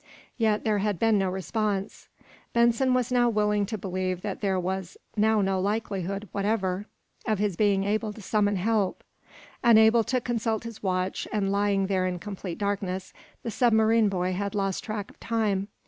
Yet 0.35 0.63
there 0.63 0.79
had 0.79 0.97
been 0.97 1.19
no 1.19 1.29
response. 1.29 2.09
Benson 2.53 2.95
was 2.95 3.11
now 3.11 3.29
willing 3.29 3.67
to 3.67 3.77
believe 3.77 4.23
that 4.23 4.41
there 4.41 4.59
was 4.59 4.97
now 5.15 5.41
no 5.41 5.59
likelihood 5.61 6.27
whatever 6.31 6.87
of 7.27 7.37
his 7.37 7.55
being 7.55 7.83
able 7.83 8.11
to 8.13 8.19
summon 8.19 8.55
help. 8.55 9.03
Unable 9.63 10.03
to 10.05 10.19
consult 10.19 10.63
his 10.63 10.81
watch, 10.81 11.27
and 11.31 11.51
lying 11.51 11.85
there 11.85 12.07
in 12.07 12.17
complete 12.17 12.57
darkness, 12.57 13.13
the 13.43 13.51
submarine 13.51 14.09
boy 14.09 14.33
had 14.33 14.55
lost 14.55 14.83
track 14.83 15.11
of 15.11 15.19
time. 15.19 15.67